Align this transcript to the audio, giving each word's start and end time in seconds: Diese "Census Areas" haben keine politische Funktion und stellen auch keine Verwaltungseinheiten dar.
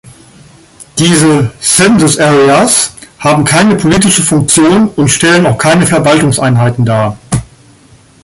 Diese 0.97 1.51
"Census 1.61 2.17
Areas" 2.17 2.93
haben 3.19 3.45
keine 3.45 3.75
politische 3.75 4.23
Funktion 4.23 4.87
und 4.95 5.09
stellen 5.09 5.45
auch 5.45 5.59
keine 5.59 5.85
Verwaltungseinheiten 5.85 6.85
dar. 6.85 7.19